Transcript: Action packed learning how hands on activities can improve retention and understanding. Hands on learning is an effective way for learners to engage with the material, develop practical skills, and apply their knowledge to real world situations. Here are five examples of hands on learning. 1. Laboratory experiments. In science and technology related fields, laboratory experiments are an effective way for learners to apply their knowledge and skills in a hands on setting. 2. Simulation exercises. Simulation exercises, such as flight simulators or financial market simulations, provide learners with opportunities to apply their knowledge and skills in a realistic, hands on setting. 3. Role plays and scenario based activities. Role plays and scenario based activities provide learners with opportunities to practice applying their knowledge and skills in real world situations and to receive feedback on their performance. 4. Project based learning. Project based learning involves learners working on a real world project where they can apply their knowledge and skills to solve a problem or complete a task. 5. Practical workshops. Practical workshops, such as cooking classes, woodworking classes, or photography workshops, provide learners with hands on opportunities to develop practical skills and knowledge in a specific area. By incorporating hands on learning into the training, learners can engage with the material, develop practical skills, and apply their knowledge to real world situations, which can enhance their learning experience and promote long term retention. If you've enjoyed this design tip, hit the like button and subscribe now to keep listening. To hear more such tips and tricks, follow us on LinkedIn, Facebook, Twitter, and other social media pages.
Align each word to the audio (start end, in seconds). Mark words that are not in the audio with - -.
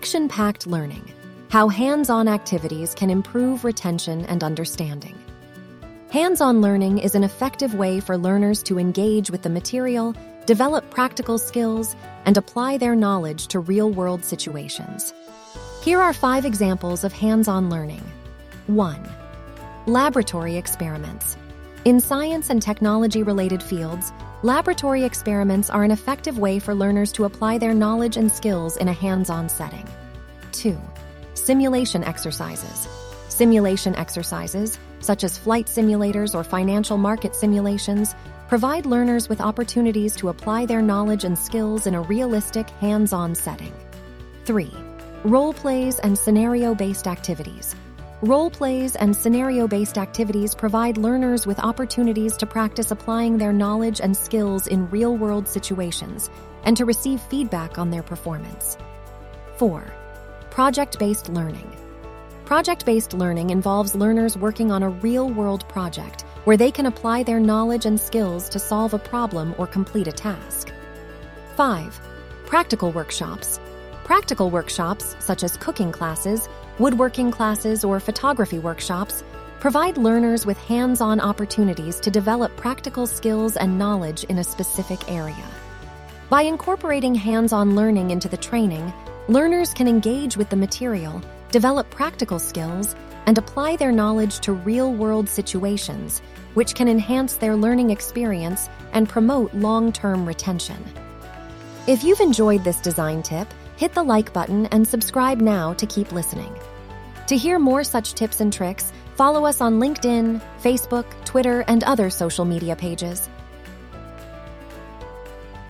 Action 0.00 0.28
packed 0.28 0.66
learning 0.66 1.12
how 1.50 1.68
hands 1.68 2.08
on 2.08 2.26
activities 2.26 2.94
can 2.94 3.10
improve 3.10 3.64
retention 3.64 4.24
and 4.24 4.42
understanding. 4.42 5.14
Hands 6.10 6.40
on 6.40 6.62
learning 6.62 7.00
is 7.00 7.14
an 7.14 7.22
effective 7.22 7.74
way 7.74 8.00
for 8.00 8.16
learners 8.16 8.62
to 8.62 8.78
engage 8.78 9.30
with 9.30 9.42
the 9.42 9.50
material, 9.50 10.14
develop 10.46 10.88
practical 10.88 11.36
skills, 11.36 11.94
and 12.24 12.38
apply 12.38 12.78
their 12.78 12.96
knowledge 12.96 13.48
to 13.48 13.60
real 13.60 13.90
world 13.90 14.24
situations. 14.24 15.12
Here 15.82 16.00
are 16.00 16.14
five 16.14 16.46
examples 16.46 17.04
of 17.04 17.12
hands 17.12 17.46
on 17.46 17.68
learning. 17.68 18.02
1. 18.68 19.06
Laboratory 19.84 20.56
experiments. 20.56 21.36
In 21.84 22.00
science 22.00 22.48
and 22.48 22.60
technology 22.60 23.22
related 23.22 23.62
fields, 23.62 24.12
laboratory 24.42 25.02
experiments 25.04 25.70
are 25.70 25.82
an 25.82 25.90
effective 25.90 26.38
way 26.38 26.58
for 26.58 26.74
learners 26.74 27.10
to 27.12 27.24
apply 27.24 27.56
their 27.56 27.72
knowledge 27.72 28.18
and 28.18 28.30
skills 28.30 28.76
in 28.76 28.88
a 28.88 28.92
hands 28.92 29.30
on 29.30 29.48
setting. 29.48 29.86
2. 30.52 30.78
Simulation 31.34 32.04
exercises. 32.04 32.88
Simulation 33.28 33.94
exercises, 33.96 34.78
such 35.00 35.24
as 35.24 35.38
flight 35.38 35.66
simulators 35.66 36.34
or 36.34 36.44
financial 36.44 36.98
market 36.98 37.34
simulations, 37.34 38.14
provide 38.48 38.84
learners 38.84 39.28
with 39.28 39.40
opportunities 39.40 40.14
to 40.16 40.28
apply 40.28 40.66
their 40.66 40.82
knowledge 40.82 41.24
and 41.24 41.38
skills 41.38 41.86
in 41.86 41.94
a 41.94 42.02
realistic, 42.02 42.68
hands 42.68 43.12
on 43.12 43.34
setting. 43.34 43.72
3. 44.44 44.70
Role 45.24 45.52
plays 45.52 45.98
and 46.00 46.18
scenario 46.18 46.74
based 46.74 47.06
activities. 47.06 47.74
Role 48.22 48.50
plays 48.50 48.96
and 48.96 49.16
scenario 49.16 49.66
based 49.66 49.96
activities 49.96 50.54
provide 50.54 50.98
learners 50.98 51.46
with 51.46 51.58
opportunities 51.60 52.36
to 52.36 52.46
practice 52.46 52.90
applying 52.90 53.38
their 53.38 53.52
knowledge 53.52 54.00
and 54.00 54.16
skills 54.16 54.66
in 54.66 54.90
real 54.90 55.16
world 55.16 55.48
situations 55.48 56.28
and 56.64 56.76
to 56.76 56.84
receive 56.84 57.20
feedback 57.20 57.78
on 57.78 57.90
their 57.90 58.02
performance. 58.02 58.76
4. 59.56 59.99
Project 60.60 60.98
based 60.98 61.30
learning. 61.30 61.74
Project 62.44 62.84
based 62.84 63.14
learning 63.14 63.48
involves 63.48 63.94
learners 63.94 64.36
working 64.36 64.70
on 64.70 64.82
a 64.82 64.90
real 64.90 65.30
world 65.30 65.66
project 65.70 66.26
where 66.44 66.58
they 66.58 66.70
can 66.70 66.84
apply 66.84 67.22
their 67.22 67.40
knowledge 67.40 67.86
and 67.86 67.98
skills 67.98 68.46
to 68.50 68.58
solve 68.58 68.92
a 68.92 68.98
problem 68.98 69.54
or 69.56 69.66
complete 69.66 70.06
a 70.06 70.12
task. 70.12 70.70
5. 71.56 71.98
Practical 72.44 72.92
workshops. 72.92 73.58
Practical 74.04 74.50
workshops, 74.50 75.16
such 75.18 75.44
as 75.44 75.56
cooking 75.56 75.90
classes, 75.90 76.46
woodworking 76.78 77.30
classes, 77.30 77.82
or 77.82 77.98
photography 77.98 78.58
workshops, 78.58 79.24
provide 79.60 79.96
learners 79.96 80.44
with 80.44 80.58
hands 80.58 81.00
on 81.00 81.20
opportunities 81.20 81.98
to 82.00 82.10
develop 82.10 82.54
practical 82.58 83.06
skills 83.06 83.56
and 83.56 83.78
knowledge 83.78 84.24
in 84.24 84.36
a 84.40 84.44
specific 84.44 85.10
area. 85.10 85.48
By 86.28 86.42
incorporating 86.42 87.14
hands 87.14 87.54
on 87.54 87.74
learning 87.74 88.10
into 88.10 88.28
the 88.28 88.36
training, 88.36 88.92
learners 89.30 89.72
can 89.72 89.86
engage 89.86 90.36
with 90.36 90.50
the 90.50 90.56
material, 90.56 91.22
develop 91.52 91.88
practical 91.88 92.40
skills, 92.40 92.96
and 93.26 93.38
apply 93.38 93.76
their 93.76 93.92
knowledge 93.92 94.40
to 94.40 94.52
real 94.52 94.92
world 94.92 95.28
situations, 95.28 96.20
which 96.54 96.74
can 96.74 96.88
enhance 96.88 97.34
their 97.34 97.54
learning 97.54 97.90
experience 97.90 98.68
and 98.92 99.08
promote 99.08 99.54
long 99.54 99.92
term 99.92 100.26
retention. 100.26 100.84
If 101.86 102.02
you've 102.02 102.20
enjoyed 102.20 102.64
this 102.64 102.80
design 102.80 103.22
tip, 103.22 103.46
hit 103.76 103.94
the 103.94 104.02
like 104.02 104.32
button 104.32 104.66
and 104.66 104.86
subscribe 104.86 105.40
now 105.40 105.74
to 105.74 105.86
keep 105.86 106.10
listening. 106.10 106.52
To 107.28 107.36
hear 107.36 107.60
more 107.60 107.84
such 107.84 108.14
tips 108.14 108.40
and 108.40 108.52
tricks, 108.52 108.92
follow 109.14 109.46
us 109.46 109.60
on 109.60 109.78
LinkedIn, 109.78 110.42
Facebook, 110.60 111.06
Twitter, 111.24 111.64
and 111.68 111.84
other 111.84 112.10
social 112.10 112.44
media 112.44 112.74
pages. 112.74 113.30